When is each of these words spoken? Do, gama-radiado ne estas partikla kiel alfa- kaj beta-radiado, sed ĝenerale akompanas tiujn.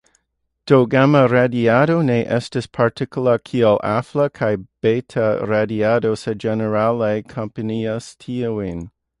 Do, 0.65 0.87
gama-radiado 0.93 1.97
ne 2.07 2.15
estas 2.37 2.67
partikla 2.79 3.35
kiel 3.49 3.77
alfa- 3.91 4.27
kaj 4.39 4.49
beta-radiado, 4.87 6.15
sed 6.25 6.43
ĝenerale 6.47 7.15
akompanas 7.23 8.13
tiujn. 8.25 8.87